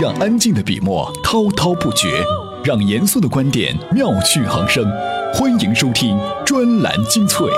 [0.00, 2.22] 让安静的笔墨滔滔不绝，
[2.62, 4.84] 让严肃的观点妙趣横生。
[5.34, 7.48] 欢迎收听专栏精粹。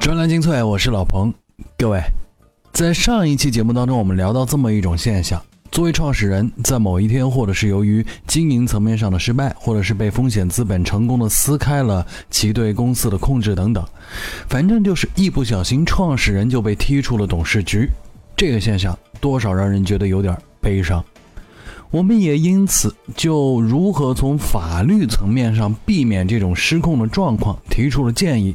[0.00, 1.32] 专栏精粹，我是老彭。
[1.78, 2.00] 各位，
[2.72, 13.84] 在上一期节目当中，我们聊到这么一种现象：作为创始人，在某一天，或者是由于经营层面上的失败，或者是被风险资本成功的撕开了其对公司的控制等等，
[14.48, 17.88] 反正就是一不小心，创始人就被踢出了董事局。
[18.36, 21.02] 这个现象多少让人觉得有点悲伤。
[21.90, 28.54] 我们也因此就如何从法律层面上避免这种失控的状况提出了建议。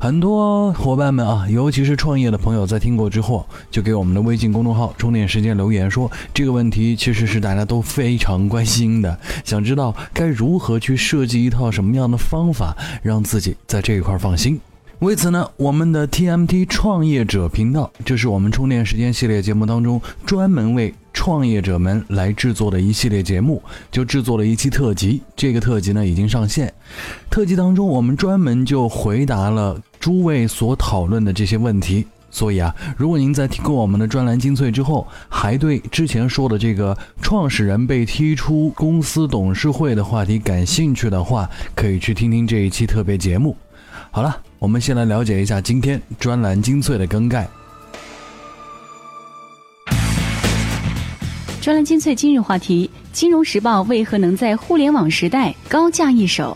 [0.00, 14.60] 很多伙伴们啊，尤其是创业的朋友，在听过之后，就给我们的微信公众号“充电时间”留言说，这个问题其实是大家都非常关心的，想知道该如何去设计一套什么样的方法，让自己在这一块放心。
[15.00, 25.22] 为此呢，我们的 TMT 创业者频道，这是我们充电时间系列节目当中专门为创业者们来制作的一系列节目，就制作了一期特辑。
[25.34, 26.70] 这个特辑呢已经上线。
[27.30, 32.06] 特辑当中，我们专门就回答了诸位所讨论的这些问题。
[32.30, 43.56] 所以啊，如果您在听过我们的专栏精粹之后，还对之前说的这个创始人被踢出公司董事会的话题感兴趣的话，可以去听听这一期特别节目。
[44.10, 44.40] 好了。
[44.60, 47.48] 我们先来了解一下今天专栏精粹的更改。
[51.62, 56.54] 专栏精粹今日话题：金融时报为何能在互联网时代高价一手？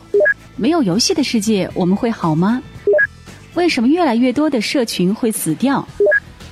[0.55, 2.63] 没有游戏的世界，我们会好吗？
[3.55, 5.87] 为什么越来越多的社群会死掉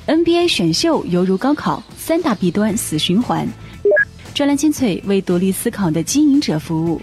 [0.06, 3.46] ？NBA 选秀犹如高考，三大弊端死循环。
[4.32, 7.02] 专栏精粹为独立思考的经营者服务。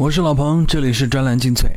[0.00, 1.68] 我是老彭，这里是专栏精粹。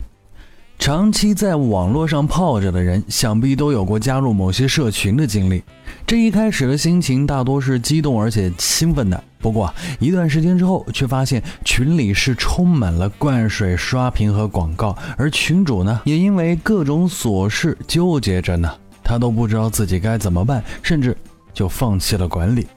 [0.79, 5.61] 长期在网络上泡着的人，想必都有过加入某些社群的经历。
[6.07, 18.73] 这一开始的心情大多是激动而且兴奋的，不过一段时间之后，却发现群里是充满了灌水、刷屏和广告，而群主呢，也因为各种琐事纠结着呢，
[19.03, 21.13] 他都不知道自己该怎么办，甚至
[21.53, 22.67] 就放弃了管理。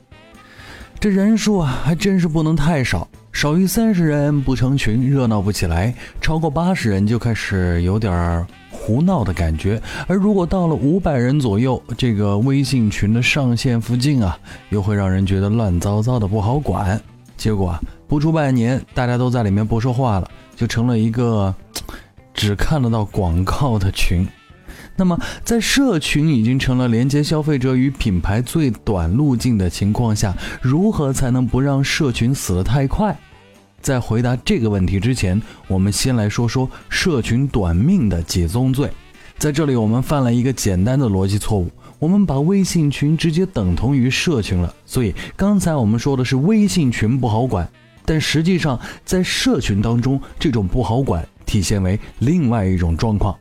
[0.98, 3.06] 这人数啊，还真是不能太少。
[3.36, 5.92] 少于三十人不成群，热闹不起来；
[6.22, 9.78] 超过八十人就开始有点胡闹的感觉。
[10.06, 14.38] 而如果到了五百人左右，这个微信群的上限附近啊，
[14.70, 16.98] 又会让人觉得乱糟糟的不好管。
[17.36, 20.26] 结果啊，不出半年，大家都在里面不说话了，
[20.56, 21.54] 就成了一个
[22.32, 24.26] 只看得到广告的群。
[24.96, 33.14] 那么，在社群已经成了连接消费者与品牌最短路径的情况下，如何才能不让社群死得太快？
[33.86, 38.90] 在回答这个问题之前，我们先来说说社群短命的几宗罪。
[39.38, 41.70] 在这里，我们犯了一个简单的逻辑错误，
[42.00, 44.74] 我们把微信群直接等同于社群了。
[44.84, 47.70] 所以刚才我们说的是微信群不好管，
[48.04, 53.38] 但实际上在社群当中，这种不好管体现为另外一种状况。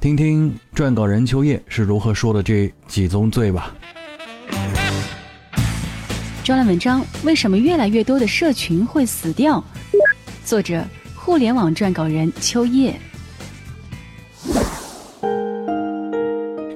[0.00, 3.72] 听听撰稿人秋叶是如何说的这几宗罪吧。
[6.42, 9.64] 专栏文章：为什么越来越多的社群会死掉？
[10.44, 10.84] 作者：
[11.14, 12.94] 互联网撰稿人秋叶。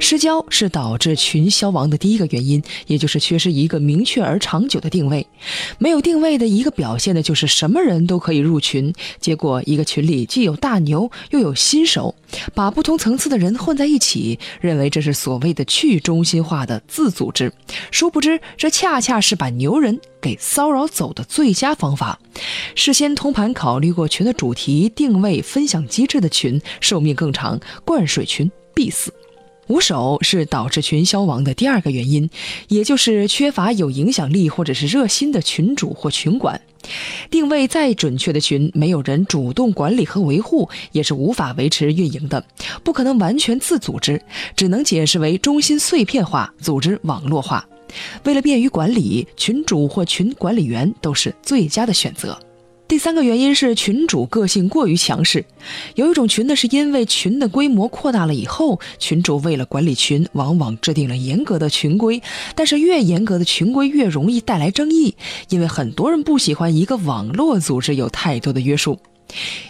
[0.09, 5.27] 失焦是导致群消亡的第一个原因，也就是缺失一个明确而长久的定位。
[5.77, 12.15] 没有定位的一个表现呢，就是什么人都可以入群，结果一个群里既有大牛又有新手，
[12.55, 17.53] 把不同层次的人混在一起，认为这是所谓的去中心化的自组织。
[17.91, 22.19] 殊不知，这恰恰是把牛人给骚扰走的最佳方法。
[22.75, 29.13] 事先通盘考虑过群的主题、定位、分享机制的群，寿命更长；灌水群必死。
[29.69, 32.29] 无手是导致群消亡的第二个原因，
[32.69, 36.61] 也就是缺乏有影响力或者是热心的群主或群管。
[37.31, 42.43] 定位再准确的群，没有人主动管理和维护，也是无法维持运营的，
[42.83, 44.21] 不可能完全自组织，
[44.57, 47.67] 只能解释为中心碎片化、组织网络化。
[48.25, 52.39] 为了便于管理，群主或群管理员都是最佳的选择。
[52.89, 55.45] 第三个原因是群主个性过于强势，
[55.95, 62.23] 有一种群呢，是因为群的规模扩大了以后，群主为了管理群，往往制定了严格的群规，
[62.55, 65.15] 但是越严格的群规越容易带来争议，
[65.51, 68.99] 因为很多人不喜欢一个网络组织有太多的约束。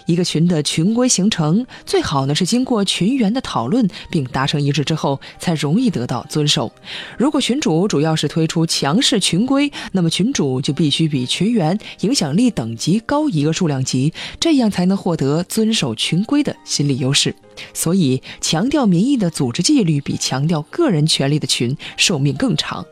[0.07, 6.73] 一个群的群规形成，最好呢是经过群员的讨论并达成一致之后，才容易得到遵守。
[7.19, 17.35] 如果群主主要是推出强势群规，那么群主就必须比群员影响力等级高一个数量级，这样才能获得遵守群规的心理优势。
[17.75, 22.85] 所以，强调民意的组织纪律比强调个人权利的群寿命更长。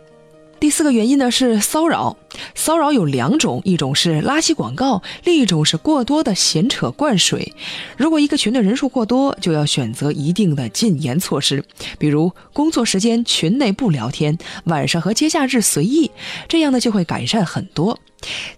[0.58, 2.16] 第四个原因呢是骚扰，
[2.54, 7.52] 骚扰有两种，一种是拉稀广告，另一种是过多的闲扯灌水。
[7.96, 11.64] 如果一个群的人数过多，就要选择一定的禁言措施，
[11.98, 16.10] 比如工作时间群内不聊天，晚上和节假日随意，
[16.48, 17.98] 这样呢就会改善很多。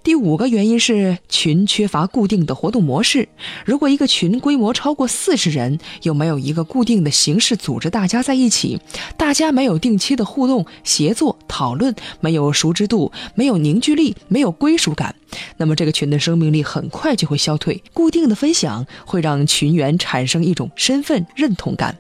[0.03, 3.29] 第五个原因是群缺乏固定的活动模式。
[3.65, 8.81] 如果一个群规模超过四十人，又没有一个固定的形式组织大家在一起，
[9.17, 15.15] 大家没有定期的互动、协作、讨论，没有熟知度，没有凝聚力，没有归属感，
[15.57, 17.83] 那么这个群的生命力很快就会消退。
[17.93, 21.97] 固定的分享会让群员产生一种身份认同感。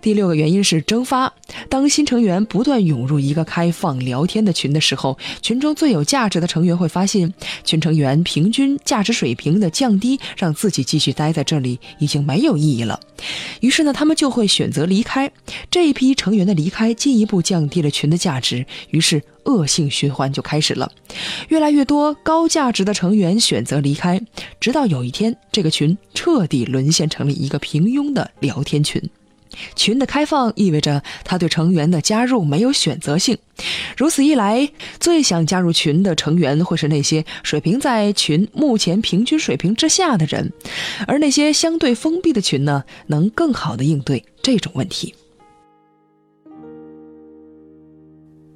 [0.00, 1.32] 第六个原因是蒸发。
[1.68, 7.32] 当新成员不断涌入一个开放聊天的群的时候，群中最有价值的成员会发现，
[7.64, 12.98] 群成员平均价值水平的降低，让自己继续待在这里已经没有意义了。
[13.60, 15.30] 于是呢，他们就会选择离开。
[15.70, 20.90] 这一批成员的离开，进一步降低了群的价值，于是恶性循环就开始了。
[21.48, 24.20] 越来越多高价值的成员选择离开，
[24.60, 29.02] 直到有一天，这个群彻底沦陷成了一个平庸的聊天群。
[29.76, 33.36] 群的开放意味着他对成员的加入没有选择性，
[33.96, 34.68] 如此一来，
[35.00, 40.52] 最想加入群的成员会是那些水平在群目前平均水平之下的人，
[41.06, 45.14] 而那些相对封闭的群呢，能更好的应对这种问题。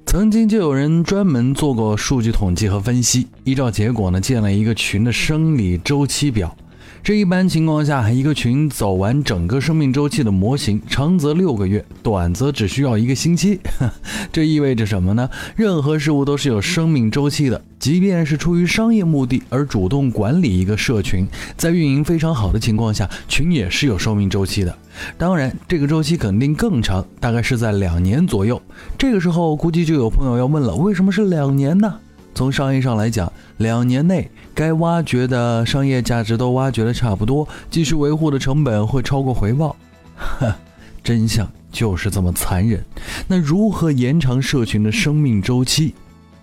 [0.05, 6.57] 曾经就有人专门做过数据统计和分析，依照结果呢，建了一个群的生理周期表。
[7.01, 13.59] 这一般情况下，一个群走完整个生命周期的模型，长则六个月，短则只需要一个星期。
[14.31, 15.27] 这意味着什么呢？
[15.55, 21.25] 任何事物都是有生命周期的，即便是出于商业目的而主动管理一个社群，
[21.57, 24.77] 在运营非常好的情况下，群也是有寿命周期的。
[25.17, 28.61] 当然，这个周期肯定更长，大概是在两年左右。
[28.97, 31.99] 这个时候，估计就有朋友要问了：为什么是两年呢？
[32.39, 39.75] 从商业上来讲，两年内该挖掘的商业价值都挖掘的差不多，继续维护的成本会超过回报。
[40.15, 40.55] 呵，
[41.03, 42.81] 真相就是这么残忍。
[43.27, 45.93] 那如何延长社群的生命周期？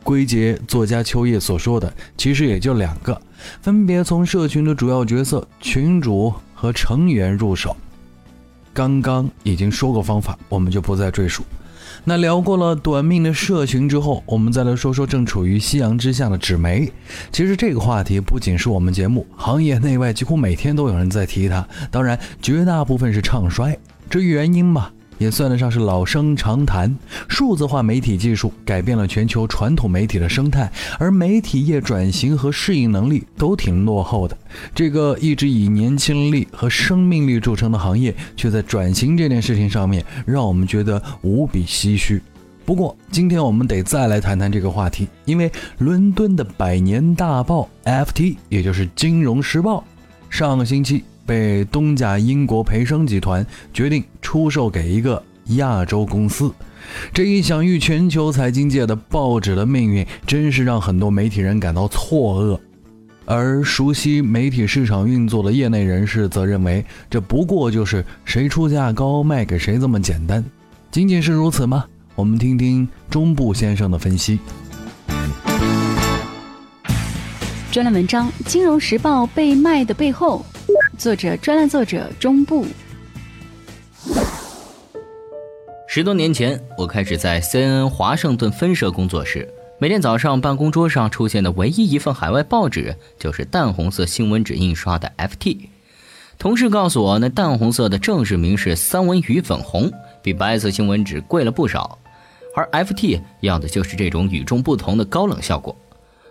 [0.02, 3.18] 归结作家秋叶所说的，其实也就两个，
[3.62, 7.74] 分别从社群的主要角色群主和成员入手。
[8.74, 11.42] 刚刚已经说过方法，我们就不再赘述。
[12.04, 16.90] 那聊过了短命的社群之后，我们再来说说正处于夕阳之下的纸媒。
[17.32, 21.66] 其实这个话题不仅是我们节目，行业内外几乎每天都有人在提它。
[21.90, 23.76] 当然，绝大部分是唱衰。
[24.08, 24.90] 至于原因嘛？
[25.18, 26.94] 也算得上是老生常谈。
[27.28, 34.36] 数字化媒体技术改变了全球传统媒体的生态，而媒体业转型和适应能力都挺落后的。
[34.74, 42.22] 这个一直以年轻力和生命力著称的行业，却在转型这件事情上面，让我们觉得无比唏嘘。
[42.64, 49.84] 不过，今天我们得再来谈谈这个话题，因为伦敦的百年大报 FT，也就是《金融时报》，
[50.36, 51.04] 上个星期。
[51.26, 53.44] 被东家英国培生集团
[53.74, 55.22] 决定出售给一个
[55.56, 56.50] 亚洲公司，
[57.12, 62.58] 这一享誉全球财经界的报纸的命运，真是让很多媒体人感到错愕。
[63.24, 70.44] 而熟悉媒体市场运作的业内人士则认为，这不过就是谁出价高卖给谁这么简单。
[70.92, 71.84] 仅仅是如此吗？
[72.14, 74.38] 我们听听中部先生的分析。
[77.72, 80.46] 专栏文章《金融时报》被卖的背后。
[80.96, 82.64] 作者专栏作者中部。
[85.86, 89.46] 十多年前，我开始在 CNN 华盛顿分社工作时，
[89.78, 95.68] 每天早上办公桌上出现的唯一一份海外报纸就是淡红色新闻纸印刷的 FT。
[96.38, 99.90] 同事告诉我，那淡红色的正式名是三文鱼粉红，
[100.22, 101.98] 比白色新闻纸贵了不少，
[102.54, 105.76] 而 FT 要的就是这种与众不同的高冷效果。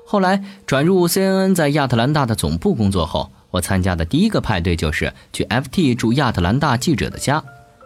[0.07, 3.31] 后来转入 CNN 在亚特兰大的总部工作后。
[3.55, 7.41] 我参加的第一个派对就是去 FT 驻亚特兰大记者的家，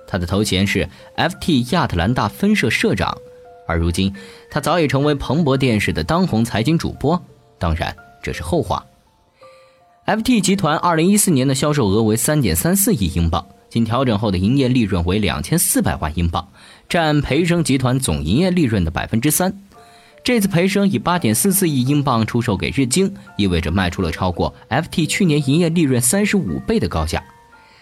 [0.07, 3.15] 他的头衔是 FT 亚特兰大分社社长，
[3.67, 4.11] 而如今
[4.49, 7.23] 他早已成为彭博电视的当红财经主播。
[7.59, 8.83] 当然，这是后话。
[10.07, 16.47] FT 集团2014年的销售额为3.34亿英镑，经调整后的营业利润为2400万英镑，
[16.87, 19.53] 占培生集团总营业利润的百分之三。
[20.23, 27.23] 这次培生以八点四四亿英镑出售给日经，意味着卖出了超过 FT 去年营业利润三十五倍的高价。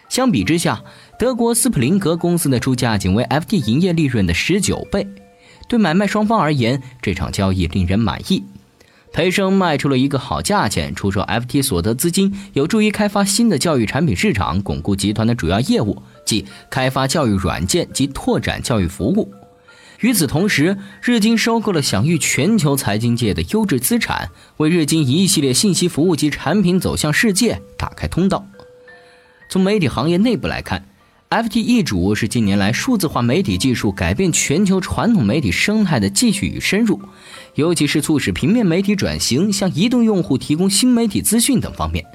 [0.08, 0.82] 相比之下，
[1.20, 5.06] 德国斯普林格公司的出价仅为 FT 营业利润的十九倍。
[5.67, 8.41] 对买卖双方而言，这场交易令人满意。
[9.12, 19.29] 培生卖出了一个好价钱，出售 FT 所得资金有助于开发新的教育产品市场，巩固集团的主要业务，即开发教育软件及拓展教育服务。
[20.00, 28.46] 与此同时，日经收购了享誉全球财经界的优质资产，为日经一系列信息服务及产品走向世界打开通道。
[29.50, 30.86] 从媒体行业内部来看
[31.32, 37.01] ，FT 易主是近年来数字化媒体技术改变全球传统媒体生态的继续与深入，
[37.56, 42.06] 尤其是促使平面媒体转型，向移动用户提供新媒体资讯等方面。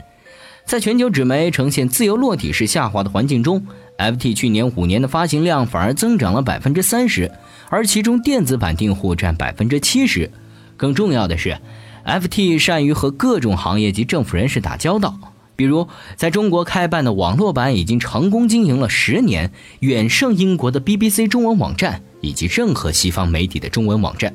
[0.65, 3.67] 在全球纸媒呈现自由落体式下滑的环境中
[3.99, 7.29] ，FT 去年五年的发行量反而增长了百分之三十，
[7.73, 10.31] 而其中电子版订户占百分之七十。
[10.77, 11.59] 更重要的是
[12.05, 15.19] ，FT 善于和各种行业及政府人士打交道，
[15.57, 19.51] 比如在中国开办的网络版已经成功经营了十年，
[19.81, 24.35] 远胜英国的 BBC 中文网站以及任何西方媒体的中文网站。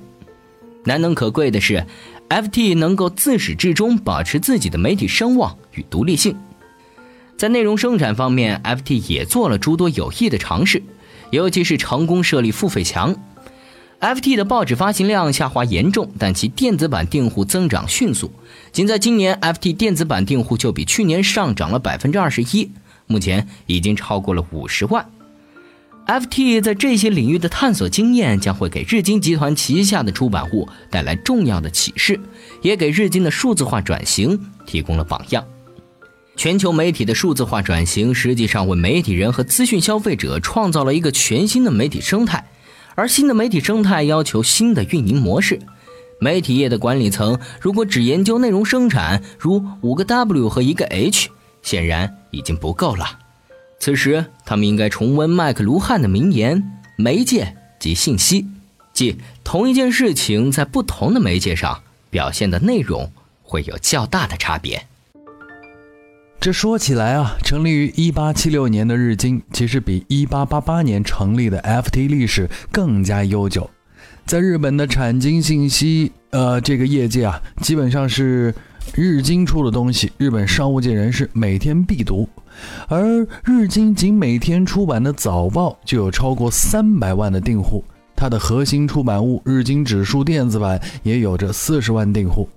[0.84, 1.86] 难能可贵的是。
[2.30, 6.36] FT 能够自始至终保持自己的媒体声望与独立性，
[7.38, 10.84] 在内容生产方面，FT 也做了诸多有益的尝试，
[11.32, 13.16] 尤其是成功设立付费墙。
[14.00, 18.32] FT 的报纸发行量下滑严重，但其电子版订户增长迅速。
[18.72, 22.70] 仅在今年，FT 电子版订户就比去年上涨了百分之二十一，
[23.08, 25.04] 目前已经超过了五十万。
[26.06, 32.20] FT 在这些领域的探索经验将会给日经集团旗下的出版物带来重要的启示，
[32.62, 35.44] 也给日经的数字化转型提供了榜样。
[36.38, 42.48] 全球媒体的数字化转型实际上为媒体人和资讯消费者创造了一个全新的媒体生态，
[42.94, 45.60] 而新的媒体生态要求新的运营模式。
[46.20, 51.30] 媒体业的管理层如果只研究内容生产，如五个 W 和一个 H，
[51.64, 53.18] 显然已经不够了。
[53.80, 56.64] 此时，他们应该重温麦克卢汉的名言
[56.98, 58.46] ：“媒介及信息，
[58.94, 64.86] 即同一件事情在不同的媒介上表现的内容会有较大的差别。”
[66.40, 73.70] 这说起来啊，成立于1876年的日经，其实比1888年成立的 FT 历史更加悠久。
[74.26, 78.54] 在日本的产经信息呃这个业界啊，基本上是
[78.96, 82.30] 日经出的东西，日本商务界人士每天必读。
[82.88, 87.84] 而日经仅每天出版的早报就有超过三百万的订户，
[88.16, 92.48] 它的核心出版物《日经指数电子版》也有着四十万订户。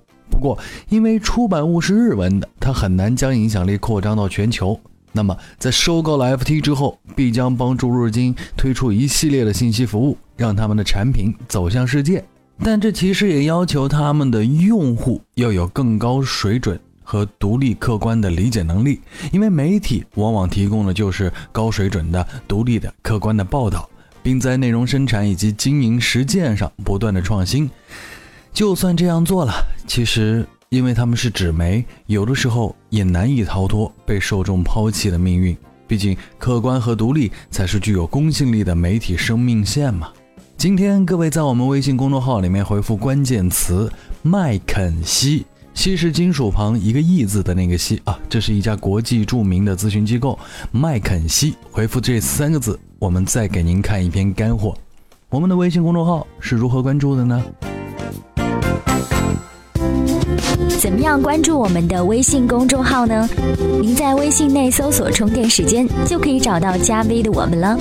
[0.41, 4.81] 不过，因为出版物是日文的，它很难将影响力扩张到全球。
[5.13, 12.25] 那么，在收购了 FT 之后，必将帮助日经推出一系列的信息服务，让他们的产品走向世界。
[12.65, 16.81] 但这其实也要求他们的用户要有更高水准。
[17.03, 19.01] 和独立客观的理解能力，
[19.33, 23.91] 因为媒体往往提供的就是高水准的、独立的、客观的报道，
[24.23, 27.69] 并在内容生产以及经营实践上不断的创新。
[28.53, 29.53] 就算这样做了，
[29.87, 35.57] 其实因为他们是纸媒，有的时候也难以逃脱被受众抛弃的命运。
[35.87, 40.09] 毕竟，客观和独立才是具有公信力的媒体生命线嘛。
[40.57, 43.91] 今天各位在我们微信公众号里面回复关键词
[44.23, 45.45] “麦肯锡”。
[45.73, 50.39] 锡是金属旁一个“义”字的那个“锡”啊，这是一家国际著名的咨询机构
[50.71, 51.55] 麦肯锡。
[51.73, 54.77] 回复这三个字，我们再给您看一篇干货。
[55.31, 57.43] 我们的微信公众号是如何关注的呢？
[60.81, 63.29] 怎么样关注我们的微信公众号呢？
[63.83, 67.79] 您在微信内搜索“充电时间”就可以找到加 V 的我们了。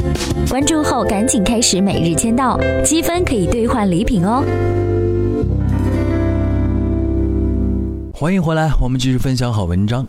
[0.49, 4.43] 关注后赶紧开始每日签到，积分可以兑换礼品哦。
[8.13, 10.05] 欢迎回来，我们继续分享好文章。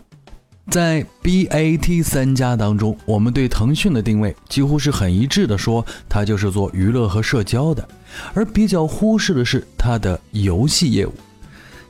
[0.69, 7.87] 在 BAT 三家当中，我们对腾讯的定位几乎是很一致的，说它就是做娱乐和社交的，
[8.33, 11.13] 而比较忽视的是它的游戏业务。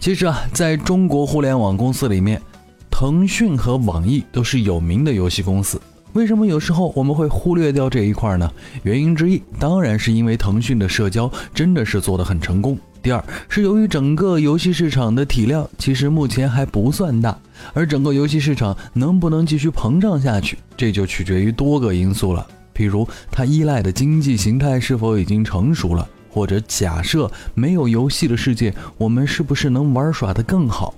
[0.02, 2.42] 其实啊，在中国互联网公司里面，
[2.90, 5.80] 腾讯和网易都是有名的游戏公司。
[6.14, 8.52] 为什么有时候我们会忽略掉这一块呢？
[8.82, 12.76] 原因之一，当然是因为腾讯的社交真的是做得很成功。
[13.04, 17.38] 第二是由于整个游戏市场的体量其实目前还不算大，
[17.72, 22.48] 而整个游戏市场能不能继续膨胀下去，这就取决于多个因素了。
[22.76, 30.94] 譬如它依赖的经济形态是否已经成熟了，或者假设没有游戏的世界，我们是不是能玩耍的更好？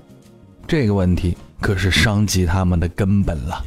[0.67, 3.65] 这个问题可是伤及他们的根本了。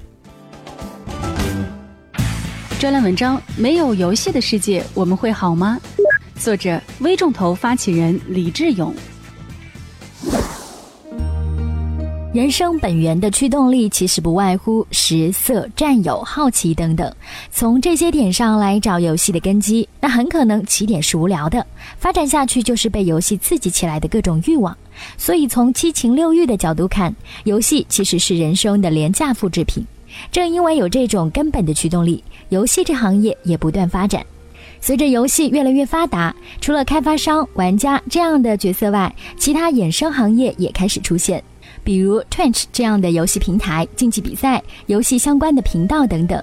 [2.79, 5.79] 专栏文章：没有游戏的世界，我们会好吗？
[6.37, 8.95] 作者：微众投发起人李志勇。
[12.37, 17.11] 人生本源的驱动力其实不外乎食色占有、好奇等等。
[17.51, 21.67] 从这些点上来找游戏的根基，那很可能起点是无聊的，
[21.99, 24.77] 发展下去就是被游戏刺激起来的各种欲望。
[25.17, 29.83] 所以从七情六欲的角度看，游戏其实是人生的廉价复制品。
[30.31, 34.23] 正因为有这种根本的驱动力，游戏这行业也不断发展。
[34.79, 41.43] 随着游戏越来越发达，除了开发商、玩家这样的角色外，其他衍生行业也开始出现，
[41.87, 46.43] 比如 Twitch 这样的游戏平台、竞技比赛、游戏相关的频道等等。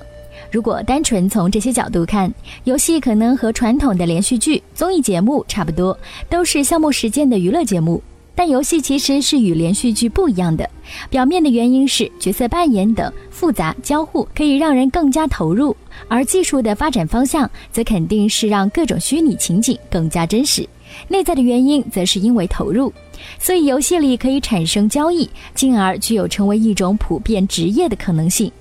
[0.49, 2.33] 如果单纯从这些角度看，
[2.63, 8.01] 游戏可能和传统的连续剧、综艺节目差不多，都是消磨时间的娱乐节目。
[8.33, 10.67] 但游戏其实是与连续剧不一样的，
[11.09, 15.75] 表面的原因是角色扮演等复杂交互可以让人更加投入，
[16.07, 20.65] 而技术的发展方向则肯定是让各种虚拟情景更加真实。
[21.07, 22.91] 内在的原因则是因为投入，
[23.39, 28.51] 所以游戏里可以产生交易，进而具有成为一种普遍职业的可能性。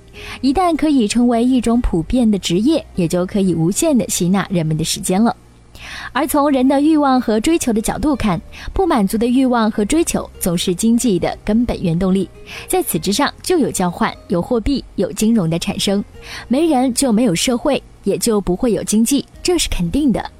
[0.40, 5.34] 一旦可以成为一种普遍的职业，也就可以无限的吸纳人们的时间了。
[6.12, 8.40] 而从人的欲望和追求的角度看，
[8.72, 12.28] 不满足的欲望和追求总是经济的根本原动力。
[12.68, 16.04] 在此之上，就有交换、有货币、有金融的产生。
[16.46, 20.30] 没人就没有社会，也就不会有经济，这是肯定的。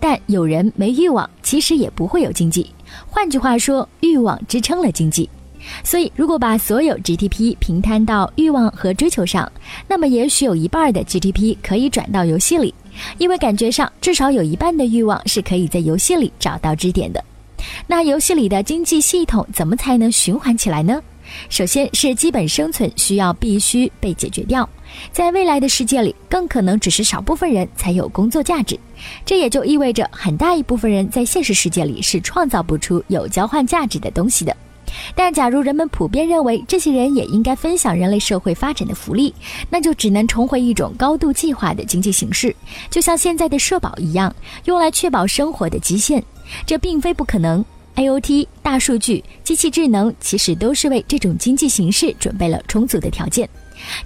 [0.00, 2.70] 但有人没欲望，其实也不会有经济。
[3.06, 5.28] 换句话说，欲望支撑了经济。
[5.84, 9.50] 所以，如果把所有 GDP 平摊到欲望和追求上，
[9.86, 12.74] 那么也许有一半的 GDP 可以转到游戏里。
[13.16, 17.24] 因为感觉上，至少有一半的欲望是可以在游戏里找到支点的。
[17.86, 21.00] 那游戏里的经济系统怎么才能循环起来呢？
[21.48, 24.68] 首先是基本生存需要必须被解决掉。
[25.10, 28.78] 在未来的世界里，更可能只是少部分人才有工作价值。
[29.24, 34.56] 这也就意味着很大一部分人在现实世界里是创造不出有交换价值的东西的。
[35.14, 39.34] 但假如人们普遍认为这些人也应该分享人类社会发展的福利，
[39.70, 42.54] 那就只能重回一种高度计划的经济形式，
[42.90, 44.34] 就像现在的社保一样，
[44.66, 46.22] 用来确保生活的极限。
[46.66, 47.64] 这并非不可能。
[47.96, 53.48] IOT、大数据、机器智能其实都是为这种经济形式准备了充足的条件。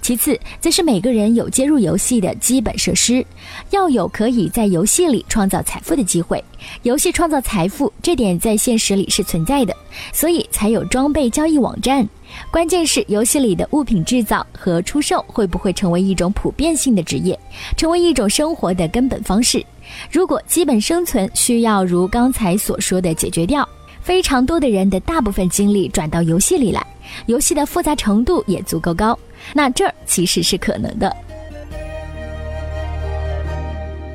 [0.01, 3.23] 其次，则是每个人有接入游戏的基本设施，
[3.69, 6.43] 要有可以在游戏里创造财富的机会。
[6.81, 9.75] 游戏创造财富这点在现实里是存在的，
[10.11, 12.07] 所以才有装备交易网站。
[12.51, 17.37] 关键是游戏里的物品制造和出售会不会成为一种普遍性的职业，
[17.75, 19.63] 成为一种生活的根本方式。
[20.11, 23.67] 如果基本生存需要如刚才所说的解决掉，
[24.07, 26.81] 非常多的人的大部分精力转到游戏里来，
[27.25, 29.19] 游戏的复杂程度也足够高。
[29.53, 31.13] 那这儿其实是可能的。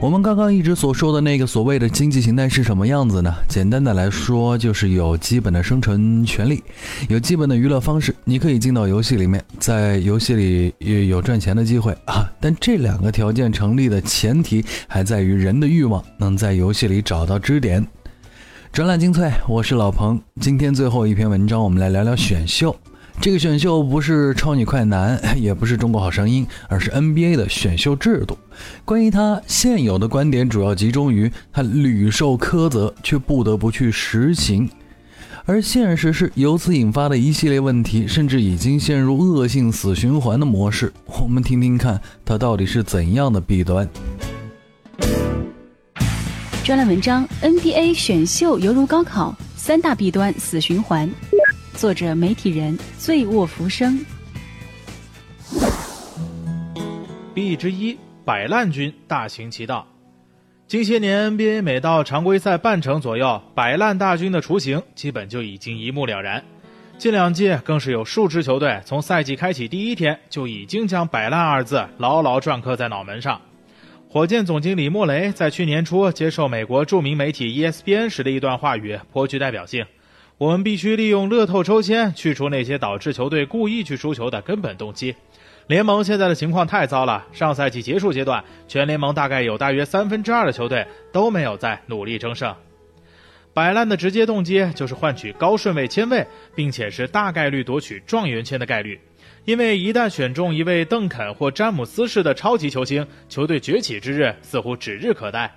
[0.00, 3.34] 我们刚刚一直所说的那个所谓的经济形态是什么样子呢？
[3.46, 6.64] 简单的来说，就是有基本的生存权利，
[7.10, 12.26] 有基本的娱乐方式，你可以进到游戏里面，在游戏里也有赚钱的机会啊。
[12.40, 17.86] 但这两个条件成立的前提，还在于人的欲望能在游戏里找到支点。
[18.72, 20.18] 专栏精粹，我是老彭。
[20.40, 22.74] 今天最后一篇文章，我们来聊聊选秀。
[23.20, 28.38] 这个选秀不是超女快男， 也不是中国好声音，而是 NBA 的选秀制度。
[28.86, 34.70] 关于它，现有的观点主要集中于它屡受苛责，却不得不去实行。
[35.44, 40.90] 而现实是，由此引发的一系列问题，甚至已经陷入恶性死循环的模式。
[41.22, 43.86] 我们听听看，它到底是怎样的弊端？
[46.64, 51.10] 专栏文章：NBA 选秀犹如高考，三大弊端死循环。
[51.74, 53.98] 作者：媒体人，醉卧浮生。
[57.34, 59.84] 弊之一，摆烂军大行其道。
[60.68, 66.44] 近些年，NBA 每到常规赛半程左右，摆烂大军的雏形基本就已经一目了然。
[66.96, 73.40] 近两季更是有数支球队从赛季开启第一天就已经将“摆烂”二字牢牢篆刻在脑门上。
[74.12, 79.86] 火箭总经理莫雷在去年初接受美国著名媒体 ESPN 时的一段话语颇具代表性。
[80.36, 85.14] 我们必须利用乐透抽签去除那些导致球队故意去输球的根本动机。
[85.66, 92.54] 联盟现在的情况太糟了，上赛季结束阶段，全联盟大概有大约三分之二的球队都没有在努力争胜。
[93.54, 99.00] 摆烂的直接动机就是换取高顺位签位，并且是大概率夺取状元签的概率。
[99.44, 105.50] 因为一旦选中一位邓肯或詹姆斯式的超级球星，球队崛起之日似乎指日可待。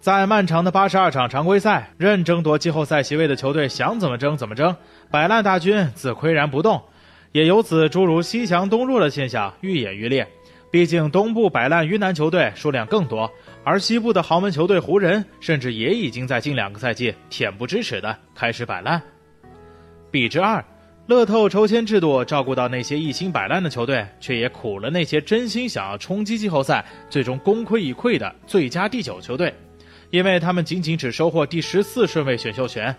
[0.00, 4.74] 在漫长的八十二场常规赛，任争夺季后赛席位的球队想怎么争怎么争，
[5.10, 6.82] 摆烂大军自岿然不动，
[7.32, 10.26] 也由此诸如西强东弱的现象愈演愈烈。
[10.72, 13.30] 毕竟东部摆烂鱼腩球队数量更多，
[13.62, 19.02] 而西部的豪门球队湖人甚至也已经在近两个赛季恬不知耻的开始摆烂。
[20.12, 20.64] 比之二，
[21.10, 29.52] 乐透抽签制度照顾到那些一心摆烂的球队，却也苦了那些真心想要冲击季后赛、最终功亏一篑的最佳第九球队。
[30.10, 32.94] 因为他们仅仅只收获第十四顺位选秀权，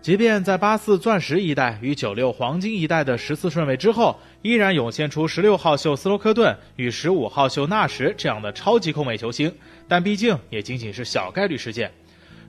[0.00, 9.54] 即便在八四钻石一代与九六黄金一代的十四顺位之后，依然涌现出十六号秀斯洛克顿与十五号秀纳什这样的超级控卫球星，
[9.86, 11.92] 但毕竟也仅仅是小概率事件。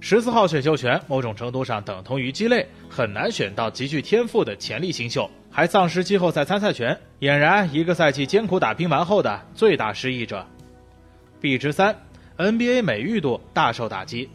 [0.05, 10.45] 十四号选秀权某种程度上等同于鸡肋，很难选到极具天赋的潜力新秀，还丧失季后赛参赛权，俨然一个赛季艰苦打拼完后的最大失意者。
[11.39, 11.95] B 之三
[12.37, 14.29] ，NBA 美誉度大受打击。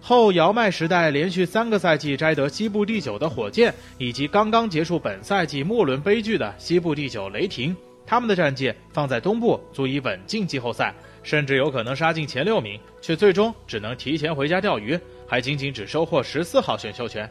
[0.00, 10.92] 后姚麦时代连续三个赛季摘得西部第九的火箭，以及刚刚结束本赛季末轮悲剧的西部第九雷霆，他们的战绩放在东部足以稳进季后赛。
[11.22, 17.28] 甚至有可能杀进前六名，却最终只能提前回家钓鱼，还仅仅只收获十四号选秀权。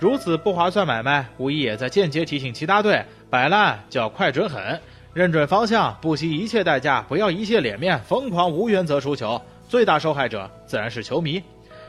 [0.00, 4.80] 如此不划算买卖，无疑也在间接提醒其他队摆烂就要快准狠，
[5.12, 9.40] 认准方向，不惜一切代价，不要一切脸面，疯狂无原则输球。
[9.68, 11.42] 最大受害者自然是球迷。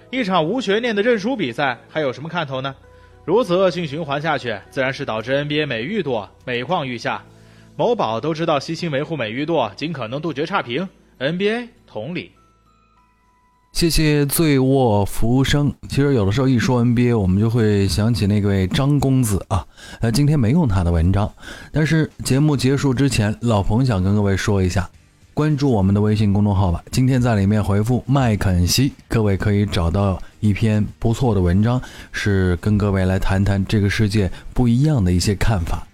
[0.10, 2.76] 一场无悬念的认输比赛，还有什么看头呢？
[3.26, 7.24] 如此恶性循环下去，自然是导致 NBA 美誉度每况愈下。
[7.76, 10.90] 某宝都知道悉心维护美誉度，尽可能杜绝差评。
[11.20, 12.32] NBA 同理，
[13.74, 15.74] 谢谢醉卧浮生。
[15.90, 19.68] 其实有的时候一说 NBA，我们就会想起那位张公子啊。
[20.00, 21.30] 呃，今天没用他的文章，
[21.74, 24.90] 但是节目结束之前，老彭想跟各位说一下，
[25.34, 26.82] 关注我们的微信公众号吧。
[26.90, 31.82] 今天在里面回复麦肯锡，各位可以找到一篇不错的文章，
[32.14, 35.86] 是跟各位来谈谈这个世界不一样的一些看法。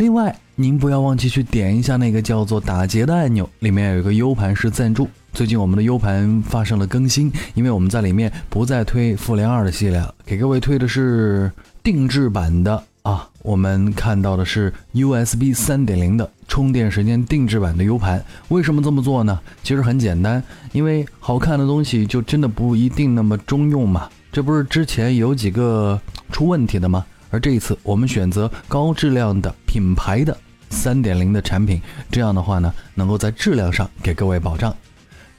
[0.00, 0.34] 另外。
[0.54, 5.06] 您不要忘记去点一下那个叫做打劫的按钮，里面有一个 U 盘是赞助。
[5.34, 13.28] 最近我们的 U 盘发生了更新，因为我们在里面不再推复联二的系列了，给各位推的是定制版的啊。
[13.42, 18.24] 我们看到的是 USB 三点零的充电时间定制版的 U 盘。
[18.48, 19.38] 为什么这么做呢？
[19.62, 24.08] 其实很简单，因为好看的东西就真的不一定那么中用嘛。
[24.32, 26.00] 这不是之前有几个
[26.32, 27.04] 出问题的吗？
[27.30, 30.36] 而这一次我们选择高质量的品牌的。
[30.70, 34.72] 三点零的产品，这样的话呢，能够在质量上给各位保障。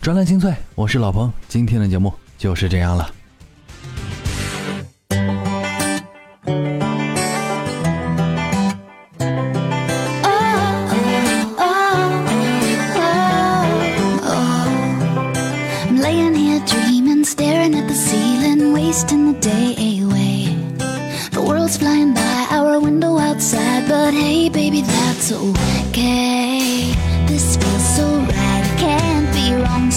[0.02, 3.21] 专栏精粹，我是老彭，今天的节目就是这样了。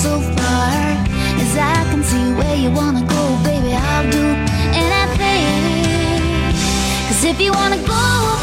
[0.04, 0.68] So far.
[1.42, 4.26] As I can see where you wanna go, baby, I'll do
[4.82, 6.20] anything.
[7.08, 8.33] Cause if you wanna go,